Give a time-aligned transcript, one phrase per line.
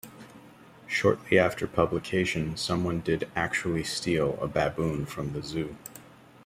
[0.87, 5.75] Shortly after publication someone did actually steal a baboon from the Zoo.